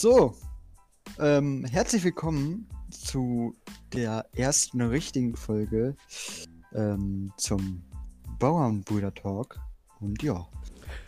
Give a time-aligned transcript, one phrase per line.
[0.00, 0.32] So,
[1.18, 3.56] ähm, herzlich willkommen zu
[3.92, 5.96] der ersten richtigen Folge
[6.72, 7.82] ähm, zum
[8.38, 9.58] Bauernbrüder Talk.
[9.98, 10.46] Und ja.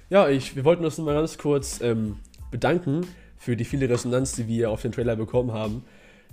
[0.09, 2.16] Ja, ich, wir wollten uns mal ganz kurz ähm,
[2.50, 3.06] bedanken
[3.37, 5.84] für die viele Resonanz, die wir auf den Trailer bekommen haben.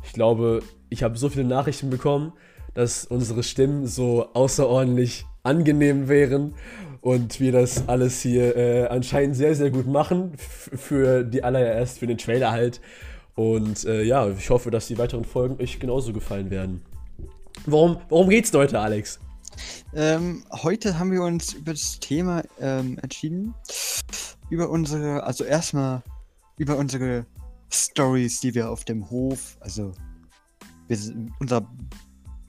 [0.04, 2.34] Ich glaube, ich habe so viele Nachrichten bekommen,
[2.74, 6.56] dass unsere Stimmen so außerordentlich angenehm wären
[7.08, 12.08] und wir das alles hier äh, anscheinend sehr, sehr gut machen für die allererst, für
[12.08, 12.82] den Trailer halt.
[13.34, 16.82] Und äh, ja, ich hoffe, dass die weiteren Folgen euch genauso gefallen werden.
[17.66, 19.22] Worum, worum geht's heute, Alex?
[19.96, 23.54] Ähm, heute haben wir uns über das Thema ähm, entschieden.
[24.50, 26.04] Über unsere, also erstmal
[26.58, 27.26] über unsere
[27.72, 29.94] Stories, die wir auf dem Hof, also
[30.90, 30.98] wir,
[31.40, 31.66] unser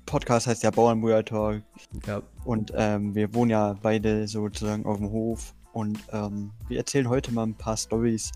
[0.04, 1.62] Podcast heißt ja Bauernbrüder Talk.
[2.08, 2.22] Ja.
[2.48, 5.54] Und ähm, wir wohnen ja beide sozusagen auf dem Hof.
[5.74, 8.32] Und ähm, wir erzählen heute mal ein paar Stories,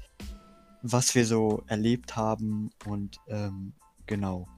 [0.83, 2.69] was wir so erlebt haben.
[2.85, 3.73] Und ähm,
[4.05, 4.49] genau.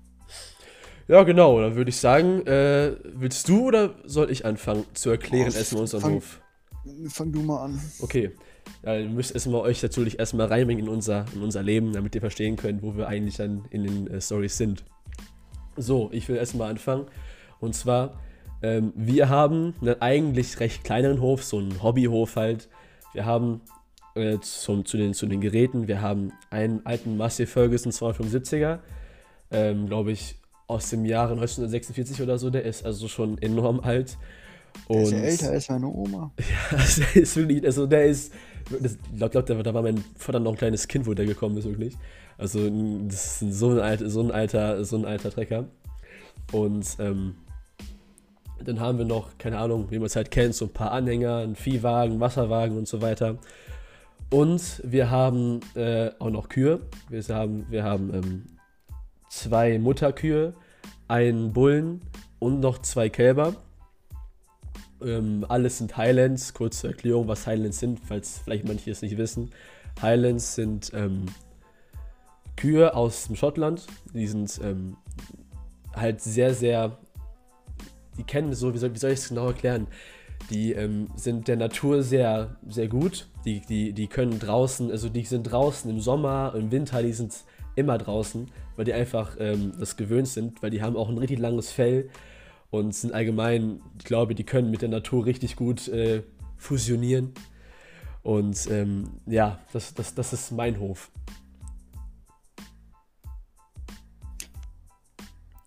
[1.06, 1.60] Ja, genau.
[1.60, 5.82] Dann würde ich sagen, äh, willst du oder soll ich anfangen zu erklären, oh, erstmal
[5.82, 6.40] unseren fang, Hof?
[7.10, 7.80] Fang du mal an.
[8.00, 8.32] Okay.
[8.84, 12.20] Ja, ihr müsst erstmal euch natürlich erstmal reinbringen in unser, in unser Leben, damit ihr
[12.20, 14.84] verstehen könnt, wo wir eigentlich dann in den äh, Stories sind.
[15.76, 17.06] So, ich will erstmal anfangen.
[17.60, 18.18] Und zwar,
[18.62, 22.68] ähm, wir haben einen eigentlich recht kleineren Hof, so einen Hobbyhof halt.
[23.12, 23.60] Wir haben
[24.14, 28.78] äh, zum, zu, den, zu den Geräten, wir haben einen alten Massey Ferguson 275er,
[29.50, 32.50] ähm, glaube ich, aus dem Jahre 1946 oder so.
[32.50, 34.16] Der ist also schon enorm alt.
[34.88, 36.32] Und, der ist ja älter als meine Oma.
[36.38, 38.32] Ja, der ist wirklich, also der ist,
[38.70, 41.64] ich glaube, glaub, da war mein Vater noch ein kleines Kind, wo der gekommen ist,
[41.64, 41.96] wirklich.
[42.38, 42.68] Also
[43.06, 45.66] das ist so ein, alt, so ein alter, so ein alter Trecker.
[46.52, 47.36] Und ähm,
[48.64, 51.38] dann haben wir noch, keine Ahnung, wie man es halt kennt, so ein paar Anhänger,
[51.38, 53.38] einen Viehwagen, Wasserwagen und so weiter.
[54.30, 56.80] Und wir haben äh, auch noch Kühe.
[57.08, 58.44] Wir haben, wir haben ähm,
[59.28, 60.54] zwei Mutterkühe,
[61.08, 62.00] einen Bullen
[62.38, 63.54] und noch zwei Kälber.
[65.02, 66.54] Ähm, alles sind Highlands.
[66.54, 69.50] Kurze Erklärung, was Highlands sind, falls vielleicht manche es nicht wissen.
[70.00, 71.26] Highlands sind ähm,
[72.56, 73.86] Kühe aus dem Schottland.
[74.12, 74.96] Die sind ähm,
[75.94, 76.98] halt sehr, sehr.
[78.16, 79.86] Die kennen so, wie soll, wie soll ich es genau erklären?
[80.50, 83.28] Die ähm, sind der Natur sehr, sehr gut.
[83.44, 87.34] Die, die, die können draußen, also die sind draußen im Sommer, im Winter, die sind
[87.76, 91.38] immer draußen, weil die einfach ähm, das gewöhnt sind, weil die haben auch ein richtig
[91.38, 92.10] langes Fell
[92.70, 96.22] und sind allgemein, ich glaube, die können mit der Natur richtig gut äh,
[96.56, 97.32] fusionieren.
[98.22, 101.10] Und ähm, ja, das, das, das ist mein Hof.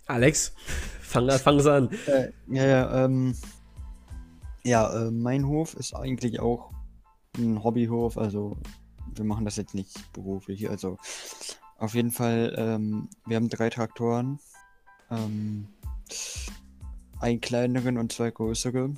[0.08, 0.54] Alex,
[1.08, 1.90] fang, fang an.
[2.08, 3.36] Äh, ja, ja, ähm,
[4.64, 6.72] ja, äh, mein Hof ist eigentlich auch
[7.38, 8.58] ein Hobbyhof, also
[9.16, 10.98] wir machen das jetzt nicht beruflich, also
[11.78, 14.40] auf jeden Fall, ähm, wir haben drei Traktoren,
[15.12, 15.68] ähm,
[17.20, 18.94] einen kleineren und zwei größere.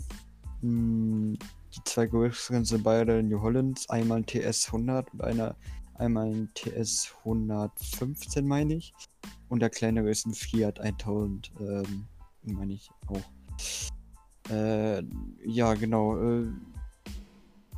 [0.62, 1.38] Hm,
[1.76, 5.56] die zwei größeren sind beide New Hollands, einmal ein TS 100 und einer,
[5.94, 8.94] einmal ein TS 115, meine ich.
[9.49, 12.05] Und der kleinere ist ein Fiat 1000, ähm,
[12.43, 14.51] meine ich auch.
[14.51, 15.03] Äh,
[15.43, 16.17] ja, genau.
[16.17, 16.47] Äh,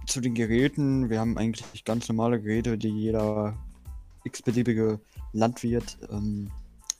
[0.05, 3.57] zu den Geräten, wir haben eigentlich ganz normale Geräte, die jeder
[4.25, 4.99] x-beliebige
[5.31, 6.51] Landwirt ähm,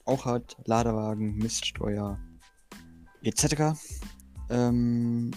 [0.05, 0.57] auch hat.
[0.65, 2.17] Ladewagen, Miststeuer,
[3.21, 3.77] etc.
[4.49, 5.31] Ähm,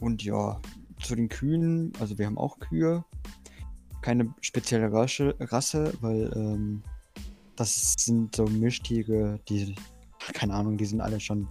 [0.00, 0.60] und ja,
[1.02, 3.04] zu den Kühen, also wir haben auch Kühe.
[4.00, 6.82] Keine spezielle Rasse, Rasse weil ähm,
[7.56, 9.74] das sind so Mischtiere, die,
[10.32, 11.48] keine Ahnung, die sind alle schon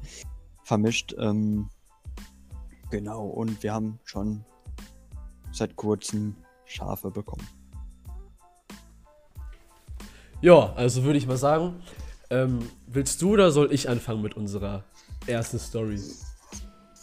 [0.64, 1.14] vermischt.
[1.18, 1.70] Ähm,
[2.90, 4.44] genau, und wir haben schon
[5.52, 6.36] seit kurzem
[6.66, 7.48] Schafe bekommen.
[10.42, 11.82] Ja, also würde ich mal sagen,
[12.32, 14.84] ähm, willst du oder soll ich anfangen mit unserer
[15.28, 16.02] ersten Story?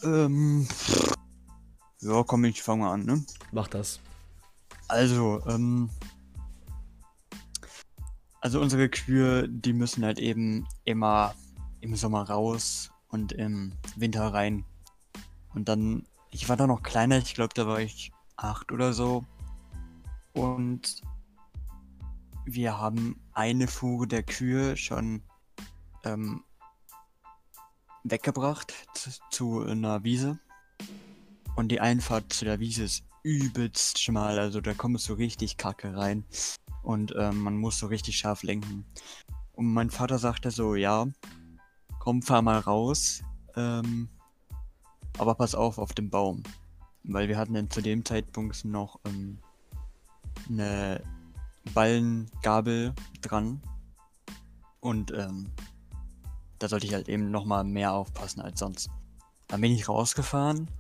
[0.03, 0.67] Ähm,
[2.01, 3.25] ja, komm, ich fange mal an, ne?
[3.53, 4.01] Mach das.
[4.89, 5.91] Also, ähm,
[8.41, 11.35] also unsere Kühe, die müssen halt eben immer
[11.81, 14.65] im Sommer raus und im Winter rein.
[15.55, 19.25] Und dann, ich war da noch kleiner, ich glaube, da war ich acht oder so.
[20.35, 21.03] Und
[22.45, 25.23] wir haben eine Fuhre der Kühe schon
[26.05, 26.45] ähm,
[28.05, 30.39] weggebracht zu, zu einer Wiese.
[31.57, 35.97] Und die Einfahrt zu der Wiese ist übelst schmal, also da kommst du richtig kacke
[35.97, 36.25] rein.
[36.89, 38.87] Und ähm, man muss so richtig scharf lenken.
[39.53, 41.07] Und mein Vater sagte so, ja,
[41.99, 43.21] komm, fahr mal raus.
[43.57, 44.09] Ähm,
[45.19, 46.45] aber pass auf auf den Baum.
[47.05, 49.39] Weil wir hatten dann zu dem Zeitpunkt noch ähm,
[50.49, 51.03] eine
[51.75, 53.61] Ballengabel dran.
[54.81, 55.53] Und ähm,
[56.59, 58.89] da sollte ich halt eben nochmal mehr aufpassen als sonst.
[59.49, 60.71] Dann bin ich rausgefahren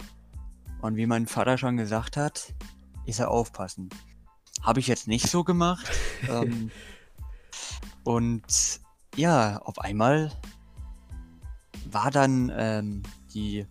[0.80, 2.54] und wie mein Vater schon gesagt hat,
[3.04, 3.90] ist er aufpassen.
[4.62, 5.88] Habe ich jetzt nicht so gemacht.
[6.28, 6.70] ähm,
[8.04, 8.80] und
[9.16, 10.32] ja, auf einmal
[11.90, 13.02] war dann ähm,
[13.34, 13.66] die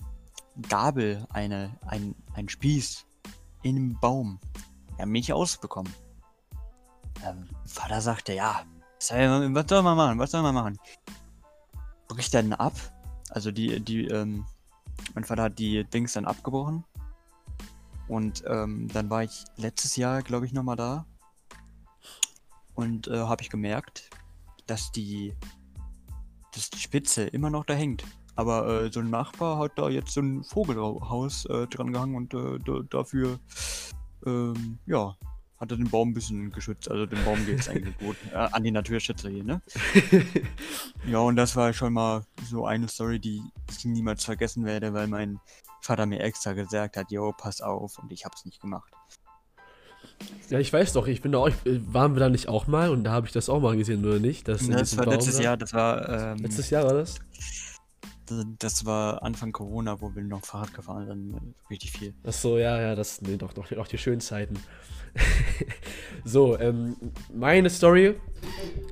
[0.69, 3.05] Gabel eine, ein, ein Spieß
[3.63, 4.39] in einem Baum.
[4.97, 5.93] Er hat mich ausbekommen.
[7.23, 8.63] Ähm, Vater sagte, ja,
[8.97, 9.07] was
[9.67, 10.79] soll man machen, was soll man machen?
[12.07, 12.73] Bricht dann ab.
[13.29, 14.45] Also die, die, ähm,
[15.13, 16.83] mein Vater hat die Dings dann abgebrochen.
[18.07, 21.05] Und ähm, dann war ich letztes Jahr, glaube ich, nochmal da.
[22.75, 24.09] Und äh, habe ich gemerkt,
[24.65, 25.33] dass die,
[26.53, 28.03] dass die Spitze immer noch da hängt.
[28.35, 32.33] Aber äh, so ein Nachbar hat da jetzt so ein Vogelhaus äh, dran gehangen und
[32.33, 33.39] äh, dafür,
[34.25, 35.15] ähm, ja,
[35.59, 36.89] hat er den Baum ein bisschen geschützt.
[36.89, 38.15] Also den Baum geht es eigentlich gut.
[38.31, 39.61] Äh, an die Naturschützer hier, ne?
[41.07, 45.07] ja, und das war schon mal so eine Story, die ich niemals vergessen werde, weil
[45.07, 45.39] mein
[45.81, 48.91] Vater mir extra gesagt hat, yo, pass auf, und ich hab's nicht gemacht.
[50.49, 53.03] Ja, ich weiß doch, ich bin da auch, waren wir da nicht auch mal und
[53.03, 54.47] da habe ich das auch mal gesehen, oder nicht?
[54.47, 55.43] Das, das war Baum letztes da?
[55.43, 56.09] Jahr, das war.
[56.09, 57.19] Ähm, letztes Jahr war das?
[58.59, 62.13] Das war Anfang Corona, wo wir noch Fahrrad gefahren sind, richtig viel.
[62.25, 64.59] Ach so, ja, ja, das, nee, doch, doch, doch die schönen Zeiten.
[66.25, 66.97] so, ähm,
[67.33, 68.15] meine Story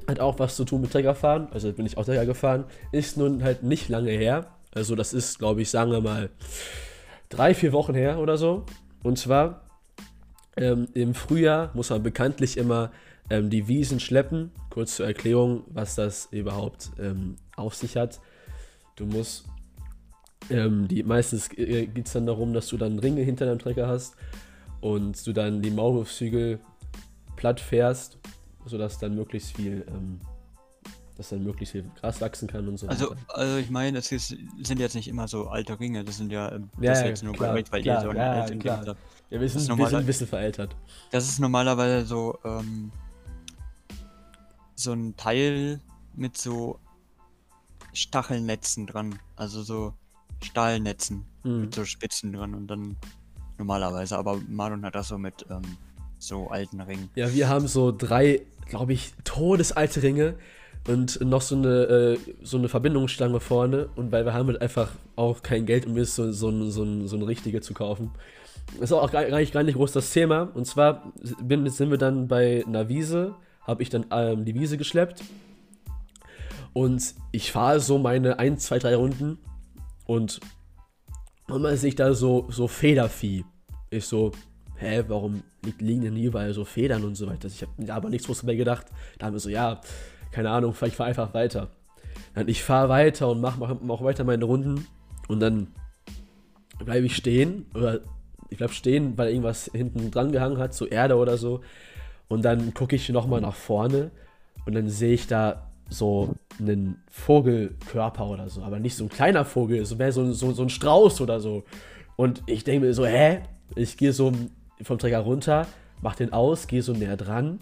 [0.08, 1.48] hat auch was zu tun mit Treckerfahren.
[1.52, 2.66] Also bin ich auch Trecker gefahren.
[2.92, 4.56] Ist nun halt nicht lange her.
[4.76, 6.30] Also das ist, glaube ich, sagen wir mal
[7.30, 8.66] drei, vier Wochen her oder so.
[9.02, 9.62] Und zwar
[10.58, 12.92] ähm, im Frühjahr muss man bekanntlich immer
[13.30, 14.52] ähm, die Wiesen schleppen.
[14.70, 18.20] Kurz zur Erklärung, was das überhaupt ähm, auf sich hat.
[18.96, 19.46] Du musst
[20.50, 23.88] ähm, die, meistens äh, geht es dann darum, dass du dann Ringe hinter deinem Trecker
[23.88, 24.16] hast
[24.82, 26.60] und du dann die Maulwurfshügel
[27.36, 28.18] platt fährst,
[28.66, 30.20] sodass dann möglichst viel, ähm,
[31.16, 33.20] dass dann möglichst viel Gras wachsen kann und so also, weiter.
[33.30, 36.52] Also ich meine, das ist, sind jetzt nicht immer so alte Ringe, das sind ja,
[36.52, 38.78] ähm, ja, das ja, jetzt nur klar, bei, klar, ihr so ja, älteren klar.
[38.78, 38.98] Kinder.
[39.30, 40.76] Ja, wir sind, wir sind ein bisschen veraltet.
[41.12, 42.92] Das ist normalerweise so, ähm,
[44.76, 45.80] so ein Teil
[46.14, 46.80] mit so
[47.94, 49.94] Stachelnetzen dran, also so
[50.44, 51.62] Stahlnetzen mhm.
[51.62, 52.98] mit so Spitzen dran und dann
[53.58, 55.78] normalerweise, aber Marlon hat das so mit ähm,
[56.20, 57.10] so alten Ringen.
[57.16, 60.36] Ja, wir haben so drei, glaube ich, todesalte Ringe
[60.88, 64.92] und noch so eine, äh, so eine Verbindungsstange vorne und weil wir haben halt einfach
[65.16, 68.12] auch kein Geld, um mir so, so, so, so eine richtige zu kaufen.
[68.74, 70.50] Das ist auch gar, gar, nicht, groß das Thema.
[70.54, 71.12] Und zwar
[71.42, 75.24] bin, sind wir dann bei einer Wiese, habe ich dann ähm, die Wiese geschleppt
[76.74, 79.38] und ich fahre so meine 1, 2, 3 Runden
[80.06, 80.40] und
[81.48, 83.46] und man sieht da so, so Federvieh.
[83.92, 84.32] Ich so,
[84.78, 85.44] hä, warum
[85.80, 87.48] liegen denn überall so Federn und so weiter?
[87.48, 88.88] Ich habe aber nichts groß dabei gedacht.
[89.20, 89.80] Da haben wir so, ja,
[90.36, 91.70] keine Ahnung, ich fahre einfach weiter.
[92.34, 94.86] Dann ich fahre weiter und mache mach, mach weiter meine Runden
[95.30, 95.68] und dann
[96.84, 98.02] bleibe ich stehen oder
[98.50, 101.62] ich bleib stehen, weil irgendwas hinten dran gehangen hat, so Erde oder so.
[102.28, 104.12] Und dann gucke ich nochmal nach vorne
[104.66, 109.46] und dann sehe ich da so einen Vogelkörper oder so, aber nicht so ein kleiner
[109.46, 111.64] Vogel, so mehr so, so, so ein Strauß oder so.
[112.18, 113.40] Und ich denke mir so, hä?
[113.76, 114.34] Ich gehe so
[114.82, 115.66] vom Träger runter,
[116.02, 117.60] mach den aus, gehe so näher dran.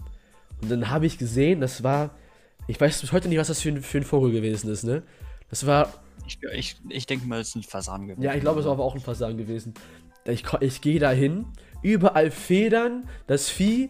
[0.62, 2.12] Und dann habe ich gesehen, das war,
[2.68, 5.04] ich weiß bis heute nicht, was das für ein, für ein Vogel gewesen ist, ne?
[5.50, 5.94] Das war.
[6.26, 8.24] Ich, ich, ich denke mal, es ist ein Fasan gewesen.
[8.24, 9.74] Ja, ich glaube, es war aber auch ein Fasan gewesen.
[10.26, 11.46] Ich, ich gehe da hin,
[11.82, 13.90] überall Federn, das Vieh,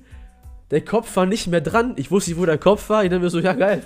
[0.72, 1.94] der Kopf war nicht mehr dran.
[1.98, 3.04] Ich wusste nicht, wo der Kopf war.
[3.04, 3.84] Ich dachte mir so, ja geil,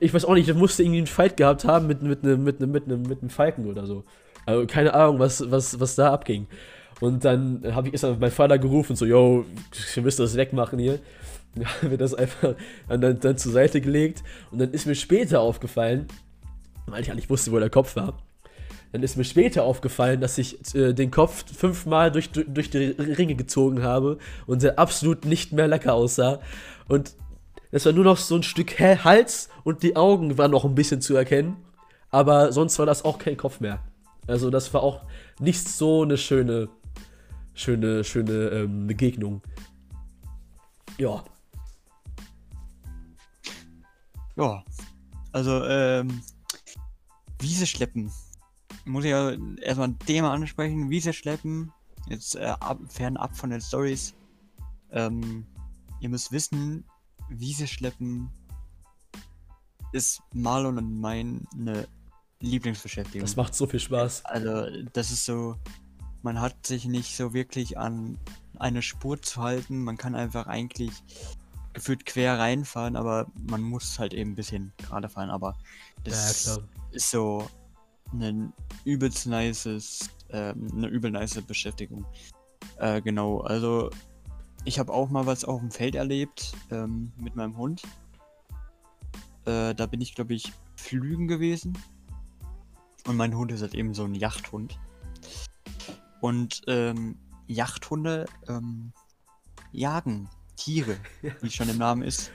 [0.00, 2.60] ich weiß auch nicht, der musste irgendwie einen Fight gehabt haben mit, mit, einem, mit,
[2.60, 4.04] einem, mit, einem, mit einem Falken oder so.
[4.46, 6.46] Also keine Ahnung, was, was, was da abging.
[7.00, 9.44] Und dann habe ich erstmal meinen Vater gerufen, so, yo,
[9.94, 10.98] wir müssen das wegmachen hier.
[11.82, 12.54] Haben wir das einfach
[12.88, 14.22] dann, dann zur Seite gelegt.
[14.50, 16.06] Und dann ist mir später aufgefallen,
[16.86, 18.18] weil ich eigentlich wusste, wo der Kopf war.
[18.92, 23.34] Dann ist mir später aufgefallen, dass ich äh, den Kopf fünfmal durch, durch die Ringe
[23.34, 26.40] gezogen habe und der absolut nicht mehr lecker aussah.
[26.88, 27.14] Und
[27.70, 31.02] es war nur noch so ein Stück Hals und die Augen waren noch ein bisschen
[31.02, 31.56] zu erkennen.
[32.10, 33.80] Aber sonst war das auch kein Kopf mehr.
[34.26, 35.02] Also das war auch
[35.38, 36.68] nicht so eine schöne,
[37.54, 39.42] schöne, schöne ähm, Begegnung.
[40.96, 41.24] Ja.
[44.38, 44.64] Ja.
[45.32, 46.22] Also, ähm,
[47.40, 48.10] Wiese schleppen.
[48.84, 50.90] Muss ich ja erstmal ein Thema ansprechen.
[50.90, 51.72] Wiese schleppen.
[52.08, 54.14] Jetzt äh, ab, fernab von den Stories.
[54.90, 55.46] Ähm,
[56.00, 56.84] ihr müsst wissen,
[57.28, 58.30] Wiese schleppen
[59.92, 61.88] ist Marlon und meine
[62.40, 63.22] Lieblingsbeschäftigung.
[63.22, 64.24] Das macht so viel Spaß.
[64.24, 65.56] Also, das ist so,
[66.22, 68.18] man hat sich nicht so wirklich an
[68.58, 69.82] eine Spur zu halten.
[69.82, 70.92] Man kann einfach eigentlich
[71.78, 75.30] gefühlt quer reinfahren, aber man muss halt eben ein bisschen gerade fahren.
[75.30, 75.56] Aber
[76.04, 76.58] das Ja,
[76.90, 77.46] ist so
[78.12, 78.52] ein
[78.84, 82.04] übelst nices, ähm, eine übel nice Beschäftigung.
[82.78, 83.90] Äh, genau, also
[84.64, 87.82] ich habe auch mal was auf dem Feld erlebt ähm, mit meinem Hund.
[89.44, 91.76] Äh, da bin ich, glaube ich, flügen gewesen.
[93.06, 94.78] Und mein Hund ist halt eben so ein Jachthund.
[96.20, 97.16] Und ähm,
[97.46, 98.92] Jachthunde ähm,
[99.72, 100.28] jagen
[100.58, 100.98] Tiere,
[101.40, 102.30] wie schon im Namen ist.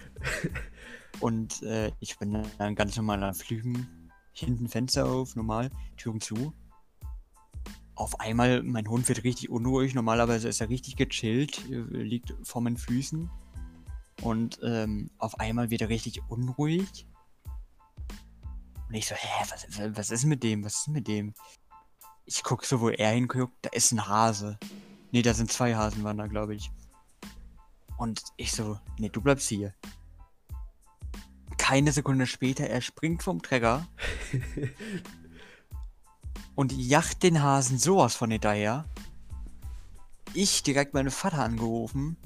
[1.20, 4.10] Und äh, ich bin dann ganz normal am Flügen.
[4.32, 6.54] Hinten Fenster auf, normal, Türen zu.
[7.96, 9.94] Auf einmal, mein Hund wird richtig unruhig.
[9.94, 13.30] Normalerweise ist er richtig gechillt, äh, liegt vor meinen Füßen.
[14.22, 17.06] Und ähm, auf einmal wird er richtig unruhig.
[18.88, 20.64] Und ich so, hä, was, was ist mit dem?
[20.64, 21.34] Was ist mit dem?
[22.26, 24.58] Ich guck so, wo er hinguckt, da ist ein Hase.
[25.12, 26.72] Nee, da sind zwei Hasen waren da, glaube ich.
[27.98, 29.74] Und ich so, nee, du bleibst hier.
[31.58, 33.88] Keine Sekunde später, er springt vom Trecker
[36.56, 38.86] und jacht den Hasen sowas von hinterher.
[40.34, 42.18] Ich direkt meinen Vater angerufen.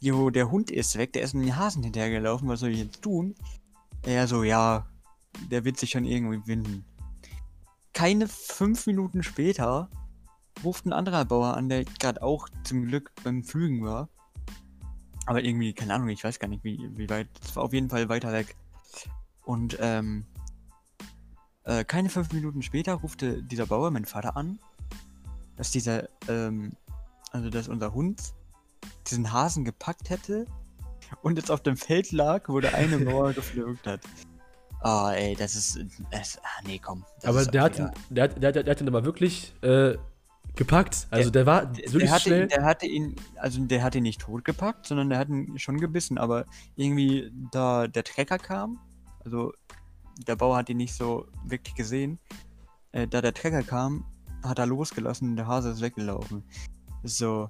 [0.00, 3.02] Jo, der Hund ist weg, der ist mit dem Hasen hinterhergelaufen, was soll ich jetzt
[3.02, 3.34] tun?
[4.02, 4.86] Er so, ja,
[5.50, 6.84] der wird sich schon irgendwie winden.
[7.92, 9.90] Keine fünf Minuten später
[10.62, 14.08] ruft ein anderer Bauer an, der gerade auch zum Glück beim Flügen war.
[15.28, 17.28] Aber irgendwie, keine Ahnung, ich weiß gar nicht, wie, wie weit.
[17.44, 18.56] Es war auf jeden Fall weiter weg.
[19.44, 20.24] Und ähm,
[21.64, 24.58] äh, keine fünf Minuten später rufte dieser Bauer meinen Vater an,
[25.56, 26.72] dass dieser, ähm,
[27.30, 28.22] also dass unser Hund
[29.06, 30.46] diesen Hasen gepackt hätte
[31.20, 34.00] und jetzt auf dem Feld lag, wo der eine Bauer geflügt hat.
[34.80, 35.78] Ah, ey, das ist.
[36.10, 37.04] Das, ah, nee, komm.
[37.22, 39.98] Aber der hat, der, der, hat, der hat ihn aber wirklich äh,
[40.58, 41.06] gepackt.
[41.10, 42.42] Also der, war Der, wirklich der, hatte schnell.
[42.42, 45.80] ihn, der hatte ihn, also der hat ihn nicht totgepackt, sondern der hat ihn schon
[45.80, 46.44] gebissen, aber
[46.76, 48.78] irgendwie da der Trecker kam,
[49.24, 49.52] also
[50.26, 52.18] der Bauer hat ihn nicht so wirklich gesehen,
[52.92, 54.04] äh, da der Trecker kam,
[54.42, 56.42] hat er losgelassen und der Hase ist weggelaufen.
[57.04, 57.48] So.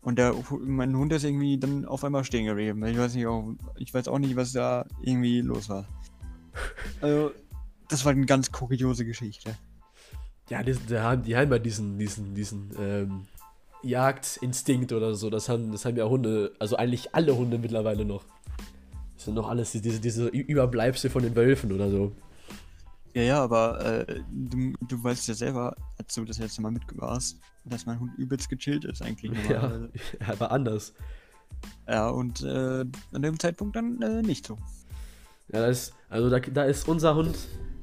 [0.00, 2.82] Und der, mein Hund ist irgendwie dann auf einmal stehen geblieben.
[2.86, 5.84] Ich weiß nicht, auch, ich weiß auch nicht, was da irgendwie los war.
[7.00, 7.30] Also,
[7.88, 9.56] das war eine ganz kuriose Geschichte.
[10.48, 13.26] Ja, die, die, haben, die haben ja diesen, diesen, diesen ähm,
[13.82, 15.30] Jagdinstinkt oder so.
[15.30, 18.24] Das haben, das haben ja Hunde, also eigentlich alle Hunde mittlerweile noch.
[19.14, 22.12] Das sind noch alles diese, diese Überbleibsel von den Wölfen oder so.
[23.14, 27.38] Ja, ja, aber äh, du, du weißt ja selber, als du das letzte Mal mitgewarst,
[27.64, 29.32] dass mein Hund übelst gechillt ist eigentlich.
[29.50, 29.88] Ja,
[30.28, 30.94] aber anders.
[31.86, 34.56] ja und äh, an dem Zeitpunkt dann äh, nicht so.
[35.52, 37.36] Ja, da ist, also da, da ist unser Hund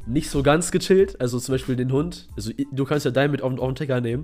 [0.06, 1.20] nicht so ganz gechillt.
[1.20, 4.02] Also zum Beispiel den Hund, also du kannst ja deinen mit auf, auf den Trecker
[4.02, 4.24] nehmen.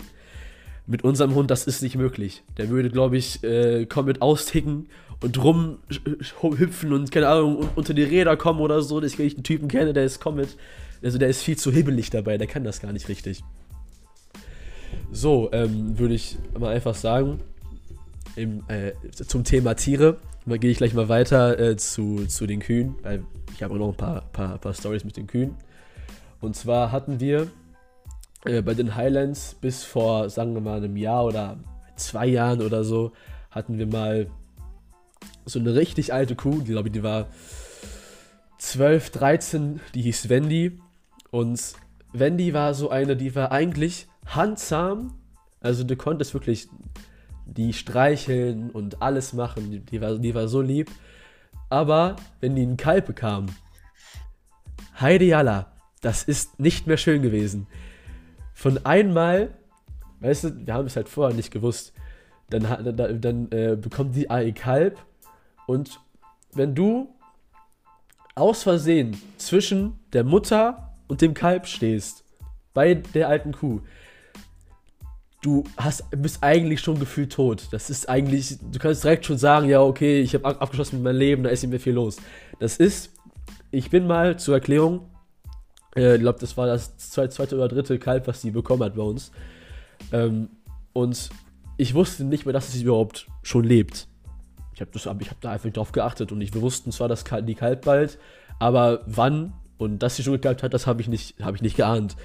[0.88, 2.43] Mit unserem Hund, das ist nicht möglich.
[2.57, 4.88] Der würde, glaube ich, äh, komplett austicken
[5.21, 9.00] und rumhüpfen und, keine Ahnung, un- unter die Räder kommen oder so.
[9.00, 10.57] Dass ich einen Typen kenne, der ist komplett,
[11.03, 13.43] also der ist viel zu hibbelig dabei, der kann das gar nicht richtig.
[15.11, 17.39] So, ähm, würde ich mal einfach sagen,
[18.35, 20.17] im, äh, zum Thema Tiere.
[20.47, 23.23] Da gehe ich gleich mal weiter äh, zu, zu den Kühen, weil
[23.53, 25.55] ich habe auch noch ein paar, paar, paar Stories mit den Kühen.
[26.41, 27.48] Und zwar hatten wir
[28.45, 31.57] äh, bei den Highlands bis vor, sagen wir mal, einem Jahr oder
[31.95, 33.12] zwei Jahren oder so,
[33.51, 34.27] hatten wir mal
[35.45, 37.27] so eine richtig alte Kuh, die glaube ich, die war
[38.57, 40.79] 12, 13, die hieß Wendy.
[41.29, 41.74] Und
[42.13, 45.13] Wendy war so eine, die war eigentlich handzahm.
[45.62, 46.67] Also du konntest wirklich
[47.45, 49.86] die streicheln und alles machen.
[49.86, 50.89] Die, war, die war so lieb.
[51.69, 53.48] Aber wenn die einen Kalb bekam,
[55.00, 55.70] Heide Jalla,
[56.01, 57.67] das ist nicht mehr schön gewesen.
[58.53, 59.53] Von einmal,
[60.20, 61.93] weißt du, wir haben es halt vorher nicht gewusst,
[62.50, 62.63] dann,
[62.96, 65.00] dann, dann äh, bekommt die ein Kalb
[65.67, 66.00] und
[66.53, 67.10] wenn du
[68.36, 72.25] aus Versehen zwischen der Mutter und dem Kalb stehst,
[72.74, 73.81] bei der alten Kuh,
[75.41, 77.67] du hast, bist eigentlich schon gefühlt tot.
[77.72, 81.17] Das ist eigentlich, du kannst direkt schon sagen, ja, okay, ich habe abgeschlossen mit meinem
[81.17, 82.17] Leben, da ist nicht mehr viel los.
[82.60, 83.12] Das ist,
[83.72, 85.10] ich bin mal zur Erklärung,
[85.95, 89.03] äh, ich glaube, das war das zweite, oder dritte Kalb, was sie bekommen hat bei
[89.03, 89.31] uns.
[90.12, 90.50] Ähm,
[90.93, 91.29] und
[91.77, 94.07] ich wusste nicht mehr, dass sie überhaupt schon lebt.
[94.74, 94.91] Ich habe
[95.29, 98.17] hab da einfach nicht drauf geachtet und ich, wir wussten zwar, dass die Kalb bald,
[98.60, 101.75] aber wann und dass sie schon gekalbt hat, das habe ich, nicht- hab ich nicht
[101.77, 102.15] geahnt.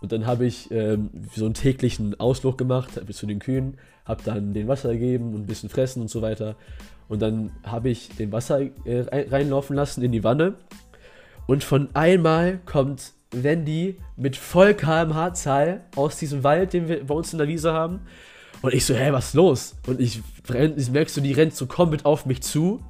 [0.00, 4.22] Und dann habe ich ähm, so einen täglichen Ausflug gemacht ich zu den Kühen, habe
[4.22, 6.56] dann den Wasser gegeben und ein bisschen fressen und so weiter.
[7.08, 10.54] Und dann habe ich den Wasser äh, rein- reinlaufen lassen in die Wanne.
[11.46, 17.32] Und von einmal kommt Wendy mit voll kmh-Zahl aus diesem Wald, den wir bei uns
[17.32, 18.00] in der Wiese haben.
[18.62, 19.74] Und ich so, hä, was ist los?
[19.86, 20.22] Und ich,
[20.76, 22.82] ich merkst du, die rennt so komplett auf mich zu.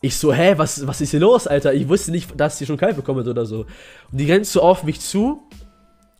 [0.00, 1.74] Ich so, hä, was, was ist hier los, Alter?
[1.74, 3.66] Ich wusste nicht, dass die schon kalt bekommen hat oder so.
[4.12, 5.42] Und die rennt so auf mich zu.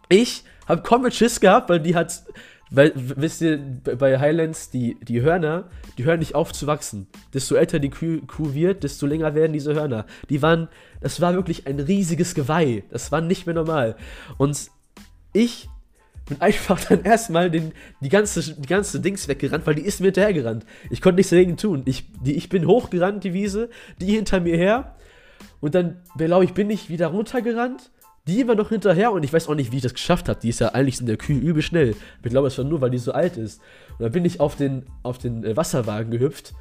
[0.08, 2.22] Ich hab komplett Schiss gehabt, weil die hat,
[2.70, 7.06] weil, wisst ihr, bei Highlands, die, die Hörner, die hören nicht auf zu wachsen.
[7.32, 10.06] Desto älter die Kuh, Kuh wird, desto länger werden diese Hörner.
[10.28, 10.68] Die waren,
[11.00, 12.84] das war wirklich ein riesiges Geweih.
[12.90, 13.96] Das war nicht mehr normal.
[14.36, 14.70] Und
[15.32, 15.68] ich
[16.28, 20.08] bin einfach dann erstmal den, die, ganze, die ganze Dings weggerannt, weil die ist mir
[20.08, 20.66] hinterhergerannt.
[20.90, 21.82] Ich konnte nichts dagegen tun.
[21.86, 23.70] Ich, die, ich bin hochgerannt, die Wiese,
[24.00, 24.94] die hinter mir her.
[25.60, 27.90] Und dann, glaube ich, bin ich wieder runtergerannt
[28.28, 30.38] die war noch hinterher und ich weiß auch nicht, wie ich das geschafft habe.
[30.40, 31.96] Die ist ja eigentlich in der Kühe übel schnell.
[32.22, 33.60] Ich glaube, es war nur, weil die so alt ist.
[33.92, 36.52] Und dann bin ich auf den, auf den äh, Wasserwagen gehüpft.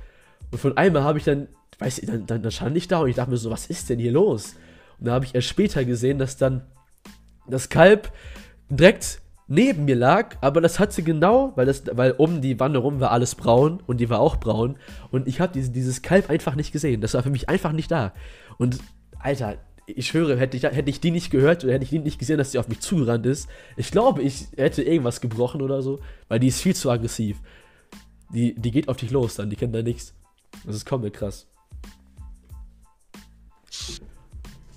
[0.52, 1.48] Und von einmal habe ich dann,
[1.80, 3.90] weiß ich, dann, dann, dann stand ich da und ich dachte mir so, was ist
[3.90, 4.56] denn hier los?
[5.00, 6.64] Und da habe ich erst später gesehen, dass dann
[7.48, 8.12] das Kalb
[8.70, 12.80] direkt neben mir lag, aber das hat sie genau, weil, das, weil um die Wanne
[12.80, 14.78] rum war alles braun und die war auch braun.
[15.12, 17.02] Und ich habe diese, dieses Kalb einfach nicht gesehen.
[17.02, 18.14] Das war für mich einfach nicht da.
[18.58, 18.80] Und
[19.20, 19.58] Alter,
[19.88, 22.38] ich schwöre, hätte ich, hätte ich die nicht gehört oder hätte ich die nicht gesehen,
[22.38, 26.40] dass sie auf mich zugerannt ist, ich glaube, ich hätte irgendwas gebrochen oder so, weil
[26.40, 27.38] die ist viel zu aggressiv.
[28.34, 30.14] Die, die geht auf dich los dann, die kennt da nichts.
[30.66, 31.48] Das ist komplett krass.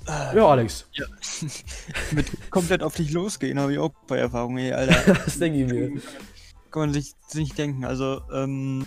[0.07, 0.87] Äh, ja, Alex.
[0.93, 1.07] Ja.
[2.13, 5.15] Mit komplett auf dich losgehen habe ich auch bei Erfahrung, ey, Alter.
[5.25, 6.01] das denke ich mir.
[6.71, 7.85] Kann man sich, nicht denken.
[7.85, 8.87] Also, ähm,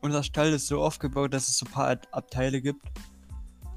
[0.00, 2.84] unser Stall ist so aufgebaut, dass es so ein paar Abteile gibt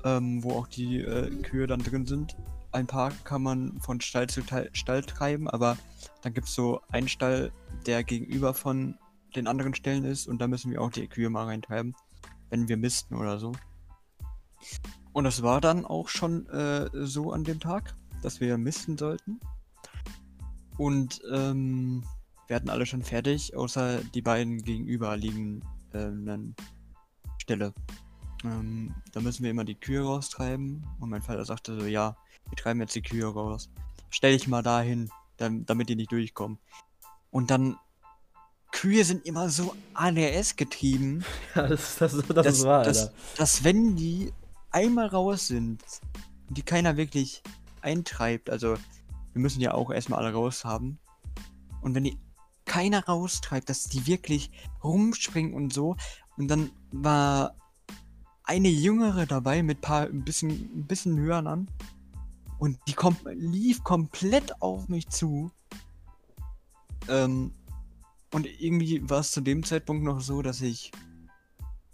[0.04, 2.36] ähm, wo auch die äh, Kühe dann drin sind.
[2.72, 4.42] Ein paar kann man von Stall zu
[4.74, 5.78] Stall treiben, aber
[6.22, 7.52] dann gibt es so einen Stall,
[7.86, 8.98] der gegenüber von
[9.36, 11.96] den anderen Stellen ist und da müssen wir auch die Kühe mal reintreiben,
[12.50, 13.54] wenn wir misten oder so.
[15.14, 19.40] Und das war dann auch schon äh, so an dem Tag, dass wir misten sollten.
[20.78, 22.04] Und ähm,
[22.48, 25.64] wir hatten alle schon fertig, außer die beiden gegenüberliegenden
[25.94, 26.64] äh,
[27.40, 27.74] Stelle.
[28.44, 30.86] Ähm, da müssen wir immer die Kühe raustreiben.
[31.00, 32.16] Und mein Vater sagte so, ja,
[32.50, 33.70] wir treiben jetzt die Kühe raus.
[34.10, 36.60] Stell dich mal dahin, damit die nicht durchkommen.
[37.32, 37.78] Und dann,
[38.72, 41.24] Kühe sind immer so ADS getrieben.
[41.56, 44.32] Ja, das, das, das, das ist wahr, dass, dass wenn die
[44.72, 45.84] einmal raus sind,
[46.50, 47.42] die keiner wirklich
[47.82, 48.76] eintreibt, also
[49.34, 51.00] wir müssen ja auch erstmal alle raus haben.
[51.82, 52.18] Und wenn die
[52.68, 54.52] keiner raustreibt, dass die wirklich
[54.84, 55.96] rumspringen und so.
[56.38, 57.56] Und dann war
[58.48, 61.68] eine Jüngere dabei mit paar ein bisschen, ein bisschen höheren an.
[62.60, 65.52] Und die kom lief komplett auf mich zu.
[67.08, 67.52] Ähm,
[68.32, 70.92] und irgendwie war es zu dem Zeitpunkt noch so, dass ich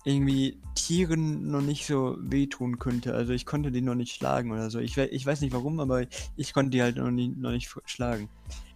[0.06, 3.14] irgendwie Tieren noch nicht so wehtun könnte.
[3.14, 4.80] Also ich konnte die noch nicht schlagen oder so.
[4.80, 8.30] Ich, ich weiß nicht warum, aber ich konnte die halt noch, nie, noch nicht schlagen.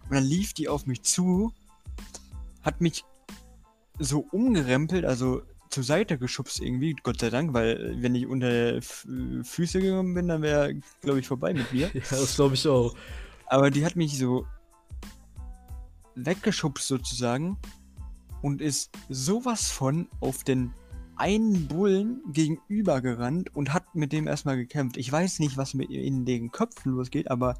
[0.08, 1.52] Und dann lief die auf mich zu,
[2.62, 3.04] hat mich
[3.98, 5.42] so umgerempelt, also
[5.78, 10.42] zur Seite geschubst irgendwie, Gott sei Dank, weil wenn ich unter Füße gegangen bin, dann
[10.42, 11.88] wäre, glaube ich, vorbei mit mir.
[11.94, 12.96] ja, das glaube ich auch.
[13.46, 14.44] Aber die hat mich so
[16.16, 17.56] weggeschubst sozusagen
[18.42, 20.74] und ist sowas von auf den
[21.14, 24.96] einen Bullen gegenüber gerannt und hat mit dem erstmal gekämpft.
[24.96, 27.56] Ich weiß nicht, was mit in den Köpfen losgeht, aber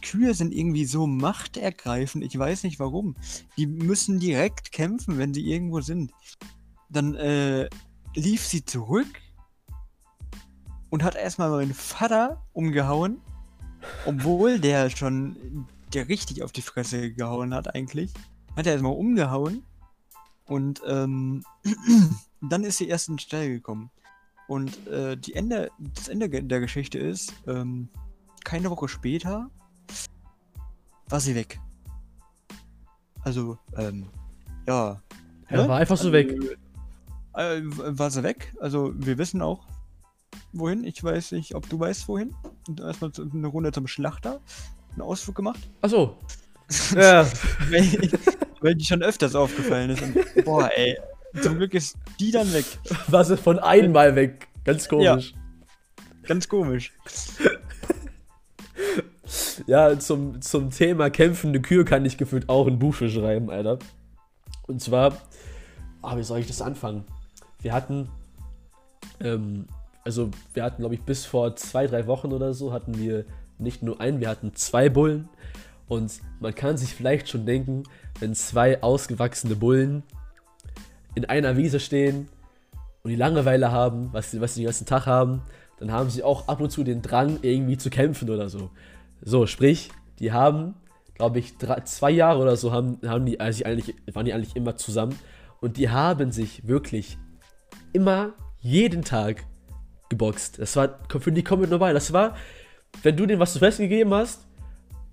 [0.00, 2.24] Kühe sind irgendwie so machtergreifend.
[2.24, 3.16] Ich weiß nicht warum.
[3.58, 6.12] Die müssen direkt kämpfen, wenn sie irgendwo sind.
[6.90, 7.68] Dann äh,
[8.14, 9.20] lief sie zurück
[10.90, 13.20] und hat erstmal meinen Vater umgehauen,
[14.04, 18.12] obwohl der schon der richtig auf die Fresse gehauen hat eigentlich.
[18.56, 19.62] Hat er erstmal umgehauen
[20.44, 21.44] und ähm,
[22.40, 23.90] dann ist sie erst in den Stall gekommen.
[24.48, 27.88] Und äh, die Ende, das Ende der Geschichte ist, ähm,
[28.44, 29.48] keine Woche später
[31.08, 31.60] war sie weg.
[33.22, 34.08] Also, ähm,
[34.66, 35.00] ja.
[35.46, 36.36] Er war einfach so weg.
[37.34, 38.52] Äh, war sie weg.
[38.60, 39.66] Also wir wissen auch,
[40.52, 40.84] wohin.
[40.84, 42.34] Ich weiß nicht, ob du weißt, wohin.
[42.68, 44.40] Und erstmal eine Runde zum Schlachter.
[44.92, 45.60] Einen Ausflug gemacht.
[45.80, 46.18] Achso.
[46.94, 47.26] ja.
[47.68, 48.10] weil,
[48.60, 50.02] weil die schon öfters aufgefallen ist.
[50.02, 50.98] Und, boah, ey.
[51.42, 52.64] Zum Glück ist die dann weg.
[53.06, 54.48] War sie von einmal weg.
[54.64, 55.32] Ganz komisch.
[55.32, 56.92] Ja, ganz komisch.
[59.66, 63.78] ja, zum, zum Thema kämpfende Kühe kann ich gefühlt auch ein Buch schreiben, Alter.
[64.66, 65.16] Und zwar,
[66.02, 67.04] ah, wie soll ich das anfangen?
[67.62, 68.08] Wir hatten,
[69.20, 69.66] ähm,
[70.04, 73.24] also wir hatten, glaube ich, bis vor zwei, drei Wochen oder so hatten wir
[73.58, 75.28] nicht nur einen, wir hatten zwei Bullen.
[75.88, 77.82] Und man kann sich vielleicht schon denken,
[78.20, 80.02] wenn zwei ausgewachsene Bullen
[81.14, 82.28] in einer Wiese stehen
[83.02, 85.42] und die Langeweile haben, was sie, was sie den ganzen Tag haben,
[85.78, 88.70] dann haben sie auch ab und zu den Drang, irgendwie zu kämpfen oder so.
[89.22, 90.74] So, sprich, die haben,
[91.14, 94.56] glaube ich, drei, zwei Jahre oder so haben, haben die, also eigentlich, waren die eigentlich
[94.56, 95.18] immer zusammen
[95.60, 97.18] und die haben sich wirklich
[97.92, 99.44] immer jeden Tag
[100.08, 100.58] geboxt.
[100.58, 101.94] Das war für die komplett normal.
[101.94, 102.36] Das war,
[103.02, 104.46] wenn du denen was zu fressen gegeben hast,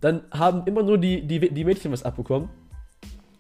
[0.02, 2.50] dann haben immer nur die, die, die Mädchen was abbekommen.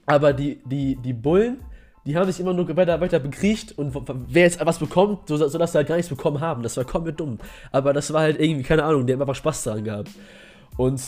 [0.06, 1.58] Aber die, die, die Bullen,
[2.06, 3.93] die haben sich immer nur weiter, weiter bekriecht und
[4.30, 6.63] wer jetzt was bekommt, sodass so sie halt gar nichts bekommen haben.
[6.63, 7.38] Das war komplett dumm.
[7.71, 10.12] Aber das war halt irgendwie, keine Ahnung, die haben einfach Spaß daran gehabt.
[10.78, 11.02] Und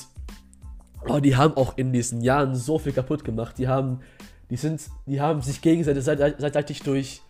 [1.08, 3.58] oh, die haben auch in diesen Jahren so viel kaputt gemacht.
[3.58, 4.02] Die haben,
[4.50, 7.22] die sind, die haben sich gegenseitig seitig durch,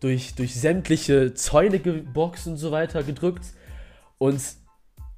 [0.00, 3.46] durch, durch sämtliche Zäune geboxt und so weiter gedrückt.
[4.18, 4.40] Und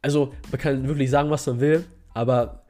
[0.02, 2.64] also, man kann wirklich sagen, was man will, aber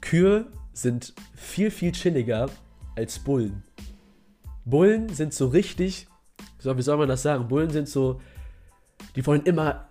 [0.00, 2.48] Kühe sind viel, viel chilliger
[2.96, 3.62] als Bullen.
[4.64, 6.06] Bullen sind so richtig,
[6.58, 7.48] so, wie soll man das sagen?
[7.48, 8.20] Bullen sind so,
[9.16, 9.88] die wollen immer,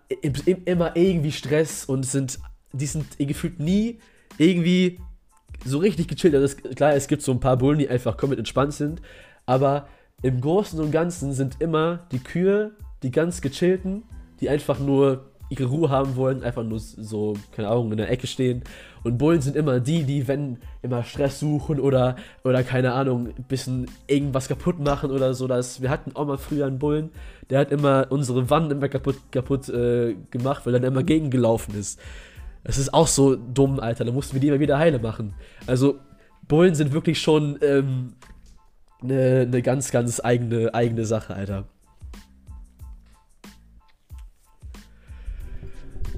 [0.66, 2.40] immer irgendwie Stress und sind,
[2.74, 4.00] die sind gefühlt nie
[4.38, 5.00] irgendwie
[5.66, 6.36] so richtig gechillt.
[6.36, 9.02] Also klar, es gibt so ein paar Bullen, die einfach komplett entspannt sind,
[9.46, 9.88] aber
[10.22, 12.72] im Großen und Ganzen sind immer die Kühe,
[13.04, 14.04] die ganz gechillten,
[14.40, 18.26] die einfach nur ihre Ruhe haben wollen, einfach nur so, keine Ahnung, in der Ecke
[18.26, 18.64] stehen.
[19.04, 23.44] Und Bullen sind immer die, die, wenn immer Stress suchen oder, oder keine Ahnung, ein
[23.50, 25.48] bisschen irgendwas kaputt machen oder so.
[25.48, 27.10] Das, wir hatten auch mal früher einen Bullen,
[27.50, 32.00] der hat immer unsere Wand immer kaputt, kaputt äh, gemacht, weil er immer gegengelaufen ist.
[32.64, 34.06] Das ist auch so dumm, Alter.
[34.06, 35.34] Da mussten wir die immer wieder heile machen.
[35.68, 36.00] Also,
[36.48, 38.14] Bullen sind wirklich schon ähm,
[39.02, 41.68] eine, eine ganz, ganz eigene, eigene Sache, Alter.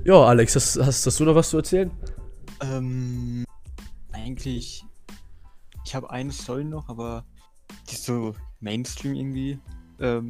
[0.06, 1.90] Ja, Alex, hast, hast, hast du noch was zu erzählen?
[2.62, 3.46] Ähm,
[4.12, 4.84] eigentlich.
[5.86, 7.26] Ich habe eine Story noch, aber
[7.90, 9.60] die ist so Mainstream irgendwie.
[10.00, 10.30] Ähm,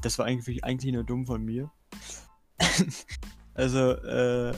[0.00, 1.70] das war eigentlich, eigentlich nur dumm von mir.
[3.54, 4.54] also, äh.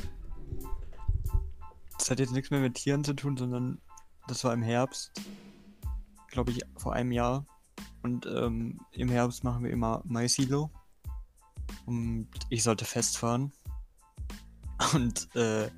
[1.98, 3.80] Das hat jetzt nichts mehr mit Tieren zu tun, sondern
[4.28, 5.10] das war im Herbst.
[6.36, 7.46] Glaube ich, vor einem Jahr.
[8.02, 10.70] Und ähm, im Herbst machen wir immer Maisilo.
[11.86, 13.54] Und ich sollte festfahren.
[14.92, 15.70] Und äh,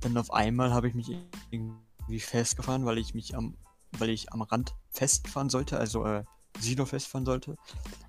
[0.00, 1.16] dann auf einmal habe ich mich
[1.50, 3.56] irgendwie festgefahren, weil ich mich am,
[3.92, 6.24] weil ich am Rand festfahren sollte, also äh,
[6.58, 7.56] Silo festfahren sollte.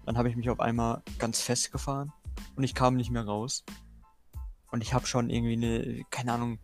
[0.06, 2.12] Dann habe ich mich auf einmal ganz festgefahren
[2.58, 3.63] und ich kam nicht mehr raus.
[4.71, 6.60] Und ich habe schon irgendwie eine, keine Ahnung,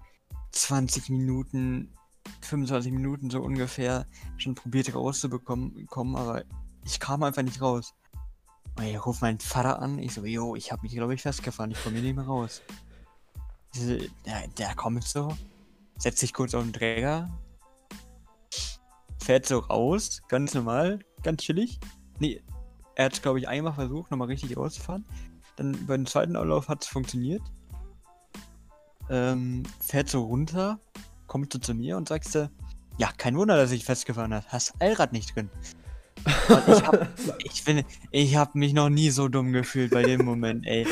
[0.52, 1.96] 20 Minuten,
[2.42, 4.06] 25 Minuten so ungefähr
[4.38, 6.44] schon probiert rauszubekommen, kommen, aber
[6.86, 7.94] ich kam einfach nicht raus.
[8.78, 11.72] Und ich rufe meinen Vater an, ich so, yo, ich habe mich glaube ich festgefahren,
[11.72, 12.62] ich komme hier nicht mehr raus
[14.26, 15.36] der, der kommt so,
[15.98, 17.30] setzt sich kurz auf den Träger,
[19.20, 21.80] fährt so raus, ganz normal, ganz chillig.
[22.20, 22.42] Nee,
[22.96, 25.06] er hat glaube ich einmal versucht, nochmal richtig rauszufahren.
[25.56, 27.42] Dann beim zweiten Anlauf hat es funktioniert.
[29.10, 30.80] Ähm, fährt so runter,
[31.36, 32.50] kommt so zu mir und sagst du,
[32.98, 34.46] ja, kein Wunder, dass ich festgefahren habe.
[34.48, 35.50] Hast Allrad nicht drin.
[36.48, 37.10] Und ich hab,
[37.44, 40.88] ich, bin, ich hab mich noch nie so dumm gefühlt bei dem Moment, ey.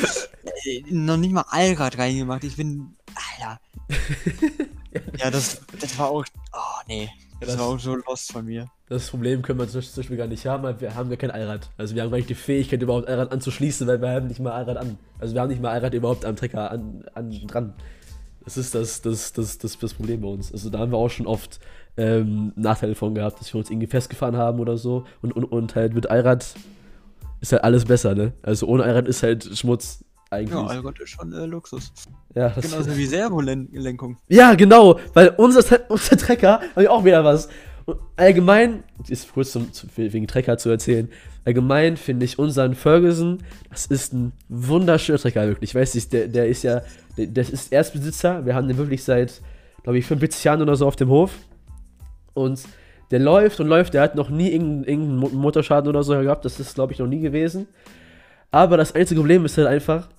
[0.66, 2.44] Äh, noch nicht mal Allrad reingemacht.
[2.44, 2.94] Ich bin.
[3.40, 3.62] Alter.
[5.18, 6.26] ja, das, das war auch.
[6.52, 7.10] Oh, nee.
[7.40, 8.68] Das, das, war auch so lost von mir.
[8.90, 11.70] Das Problem können wir zum Beispiel gar nicht haben, weil wir haben ja kein Allrad.
[11.78, 14.52] Also wir haben gar nicht die Fähigkeit, überhaupt Allrad anzuschließen, weil wir haben nicht mal
[14.52, 14.98] Allrad an.
[15.20, 17.74] Also wir haben nicht mal Allrad überhaupt am Trecker an, an dran.
[18.44, 20.52] Das ist das, das, das, das, das Problem bei uns.
[20.52, 21.60] Also da haben wir auch schon oft
[21.98, 25.06] ähm, Nachteile von gehabt, dass wir uns irgendwie festgefahren haben oder so.
[25.22, 26.56] Und, und, und halt mit Allrad
[27.42, 28.34] ist halt alles besser, ne?
[28.42, 30.60] Also ohne Allrad ist halt Schmutz eigentlich.
[30.60, 31.92] Ja, Allrad ist schon äh, Luxus.
[32.36, 34.18] Ja, das Genauso wie Servolenkung.
[34.28, 37.50] Ja, genau, weil unser, unser Trecker, habe ich auch wieder was.
[37.86, 41.10] Und allgemein, ist kurz zum, wegen Trecker zu erzählen,
[41.46, 45.72] allgemein finde ich unseren Ferguson, das ist ein wunderschöner Trecker, wirklich.
[45.72, 46.82] Ich weiß nicht, der, der ist ja,
[47.18, 49.42] der, der ist Erstbesitzer, wir haben den wirklich seit,
[49.84, 51.32] glaube ich, 45 Jahren oder so auf dem Hof.
[52.34, 52.64] Und
[53.12, 56.60] der läuft und läuft, der hat noch nie irgendeinen, irgendeinen Motorschaden oder so gehabt, das
[56.60, 57.68] ist, glaube ich, noch nie gewesen.
[58.50, 60.10] Aber das einzige Problem ist halt einfach,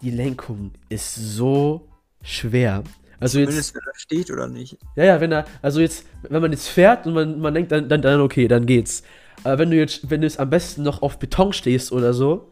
[0.00, 1.88] die Lenkung ist so
[2.22, 2.84] schwer.
[3.20, 4.78] Also jetzt, Zumindest, wenn er steht oder nicht.
[4.96, 7.88] Ja, ja, wenn er, also jetzt, wenn man jetzt fährt und man, man denkt, dann,
[7.88, 9.02] dann, dann okay, dann geht's.
[9.44, 12.50] Aber wenn du jetzt, wenn du jetzt am besten noch auf Beton stehst oder so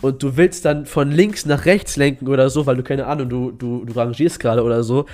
[0.00, 3.28] und du willst dann von links nach rechts lenken oder so, weil du keine Ahnung,
[3.28, 5.06] du, du, du rangierst gerade oder so,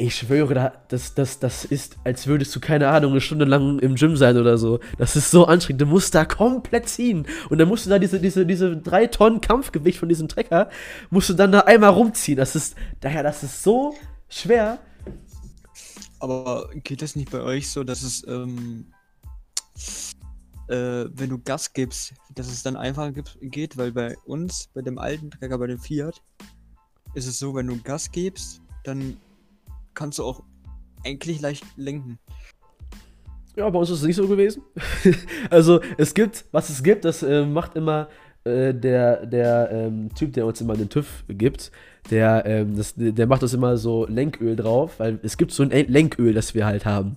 [0.00, 3.96] ich schwöre, das, das, das ist, als würdest du, keine Ahnung, eine Stunde lang im
[3.96, 4.80] Gym sein oder so.
[4.96, 5.82] Das ist so anstrengend.
[5.82, 7.26] Du musst da komplett ziehen.
[7.50, 10.70] Und dann musst du da diese, diese, diese drei Tonnen Kampfgewicht von diesem Trecker,
[11.10, 12.38] musst du dann da einmal rumziehen.
[12.38, 13.94] Das ist, daher, das ist so
[14.30, 14.78] schwer.
[16.18, 18.86] Aber geht das nicht bei euch so, dass es, ähm,
[20.68, 23.76] äh, wenn du Gas gibst, dass es dann einfacher geht?
[23.76, 26.22] Weil bei uns, bei dem alten Trecker, bei dem Fiat,
[27.12, 29.18] ist es so, wenn du Gas gibst, dann
[29.94, 30.42] kannst du auch
[31.04, 32.18] eigentlich leicht lenken.
[33.56, 34.62] Ja, bei uns ist es nicht so gewesen.
[35.50, 38.08] also es gibt, was es gibt, das äh, macht immer
[38.44, 41.70] äh, der, der ähm, Typ, der uns immer den TÜV gibt,
[42.10, 45.70] der, ähm, das, der macht uns immer so Lenköl drauf, weil es gibt so ein
[45.70, 47.16] Lenköl, das wir halt haben.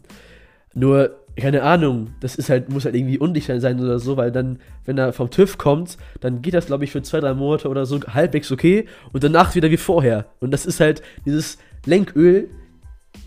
[0.74, 4.60] Nur, keine Ahnung, das ist halt, muss halt irgendwie undicht sein oder so, weil dann,
[4.86, 7.86] wenn er vom TÜV kommt, dann geht das, glaube ich, für zwei, drei Monate oder
[7.86, 10.26] so halbwegs okay und danach wieder wie vorher.
[10.40, 12.50] Und das ist halt dieses Lenköl,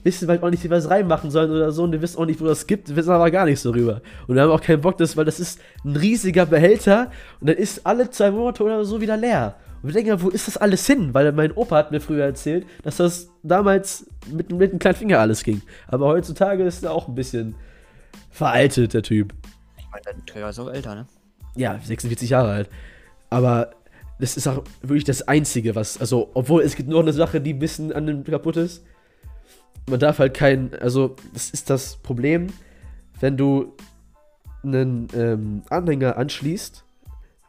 [0.07, 2.25] wissen halt auch nicht, wie wir es reinmachen sollen oder so und wir wissen auch
[2.25, 4.01] nicht, wo das gibt, wissen aber gar nichts darüber.
[4.27, 7.57] Und wir haben auch keinen Bock, das, weil das ist ein riesiger Behälter und dann
[7.57, 9.57] ist alle zwei Monate oder so wieder leer.
[9.83, 11.13] Und wir denken, wo ist das alles hin?
[11.13, 15.19] Weil mein Opa hat mir früher erzählt, dass das damals mit, mit einem kleinen Finger
[15.19, 15.61] alles ging.
[15.89, 17.55] Aber heutzutage ist er auch ein bisschen
[18.31, 19.35] veraltet, der Typ.
[19.77, 21.07] Ich meine, dein Träger ist auch älter, ne?
[21.57, 22.71] Ja, 46 Jahre alt.
[23.29, 23.73] Aber
[24.19, 26.01] das ist auch wirklich das Einzige, was.
[26.01, 28.85] Also, obwohl es gibt noch eine Sache, die ein bisschen an dem kaputt ist
[29.89, 32.49] man darf halt kein, also das ist das Problem,
[33.21, 33.75] wenn du
[34.63, 36.85] einen ähm, Anhänger anschließt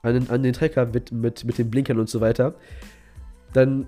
[0.03, 2.55] an, an den Trecker mit, mit, mit den Blinkern und so weiter,
[3.53, 3.87] dann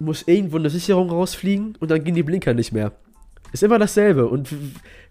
[0.00, 2.92] muss irgendwo eine Sicherung rausfliegen und dann gehen die Blinker nicht mehr.
[3.52, 4.26] Ist immer dasselbe.
[4.26, 4.48] Und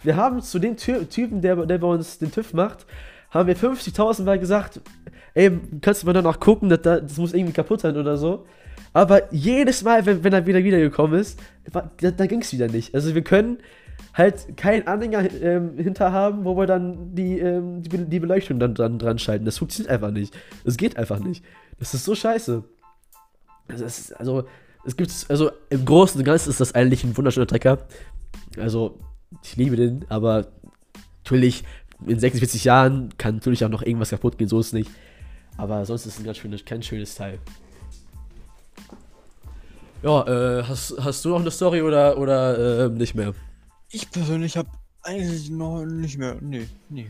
[0.04, 2.86] wir haben zu dem Ty Typen, der, der bei uns den TÜV macht,
[3.32, 4.82] haben wir 50.000 Mal gesagt,
[5.34, 8.46] ey, kannst du mal danach gucken, dass das muss irgendwie kaputt sein oder so.
[8.94, 11.40] Aber jedes Mal, wenn, wenn er wieder wiedergekommen ist,
[11.72, 12.96] da, da ging es wieder nicht.
[12.96, 13.58] Also wir können
[14.14, 18.74] halt keinen Anhänger ähm, hinter haben, wo wir dann die, ähm, die, die, Beleuchtung dann
[18.74, 19.46] dran, dran schalten.
[19.46, 20.36] Das funktioniert einfach nicht.
[20.64, 21.44] Das geht einfach nicht.
[21.80, 22.64] Das ist so scheiße.
[23.68, 24.46] Also, ist, also
[24.86, 27.80] es gibt, also im Großen und Ganzen ist das eigentlich ein wunderschöner Trecker.
[28.58, 29.00] Also,
[29.44, 30.48] ich liebe den, aber
[31.24, 31.64] natürlich,
[32.06, 34.92] in 46 Jahren kann natürlich auch noch irgendwas kaputt gehen, so ist es nicht.
[35.58, 37.40] Aber sonst ist es ein ganz schönes, kein schönes Teil.
[40.04, 43.34] Ja, äh, hast, hast du noch eine Story oder, oder äh, nicht mehr?
[43.90, 44.70] Ich persönlich habe
[45.02, 46.38] eigentlich noch nicht mehr.
[46.40, 47.10] Nee, nee.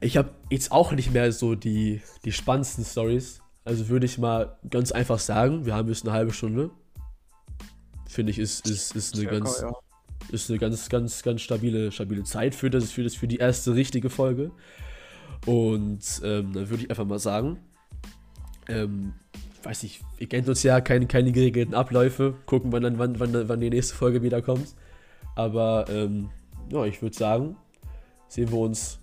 [0.00, 3.40] Ich habe jetzt auch nicht mehr so die, die spannendsten Stories.
[3.64, 6.70] Also würde ich mal ganz einfach sagen, wir haben jetzt eine halbe Stunde.
[8.08, 9.60] Finde ich, ist, ist, ist eine ganz.
[9.60, 9.72] Ja.
[10.30, 13.74] Ist eine ganz, ganz, ganz stabile, stabile Zeit für das, für das, für die erste
[13.74, 14.52] richtige Folge.
[15.44, 17.58] Und ähm, dann würde ich einfach mal sagen,
[18.68, 19.12] ähm,
[19.64, 22.34] weiß nicht, ihr kennt uns ja, keine, keine geregelten Abläufe.
[22.46, 24.74] Gucken wir dann, wann, wann, wann die nächste Folge wieder kommt.
[25.36, 26.30] Aber ähm,
[26.70, 27.56] ja, ich würde sagen,
[28.28, 29.00] sehen wir uns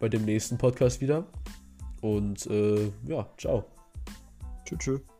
[0.00, 1.24] bei dem nächsten Podcast wieder.
[2.00, 3.64] Und äh, ja, ciao.
[4.64, 4.78] Tschüss.
[4.78, 5.11] tschüss.